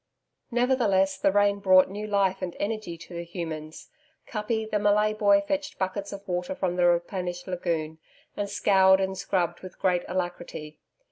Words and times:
Nevertheless, 0.49 1.19
the 1.19 1.31
rain 1.31 1.59
brought 1.59 1.87
new 1.87 2.07
life 2.07 2.41
and 2.41 2.55
energy 2.59 2.97
to 2.97 3.13
the 3.13 3.23
humans. 3.23 3.91
Kuppi, 4.27 4.65
the 4.67 4.79
Malay 4.79 5.13
boy 5.13 5.41
fetched 5.41 5.77
buckets 5.77 6.11
of 6.11 6.27
water 6.27 6.55
from 6.55 6.75
the 6.75 6.85
replenished 6.87 7.47
lagoon, 7.47 7.99
and 8.35 8.49
scoured 8.49 8.99
and 8.99 9.15
scrubbed 9.15 9.59
with 9.59 9.77
great 9.77 10.03
alacrity. 10.07 10.79